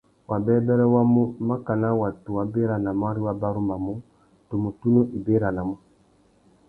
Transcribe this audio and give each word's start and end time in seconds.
Wabêbêrê 0.29 0.85
wa 0.95 1.03
mu, 1.13 1.23
makana 1.47 1.87
watu 2.01 2.29
wa 2.37 2.43
béranamú 2.53 3.03
ari 3.09 3.21
wa 3.27 3.33
barumanú, 3.41 3.93
tumu 4.47 4.69
tunu 4.79 5.01
i 5.17 5.19
béranamú. 5.25 5.75